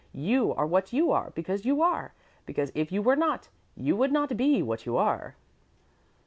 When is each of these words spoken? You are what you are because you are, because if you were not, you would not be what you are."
You 0.15 0.51
are 0.55 0.65
what 0.65 0.91
you 0.91 1.11
are 1.11 1.29
because 1.35 1.63
you 1.63 1.83
are, 1.83 2.11
because 2.47 2.71
if 2.73 2.91
you 2.91 3.03
were 3.03 3.15
not, 3.15 3.49
you 3.75 3.95
would 3.95 4.11
not 4.11 4.35
be 4.35 4.63
what 4.63 4.87
you 4.87 4.97
are." 4.97 5.35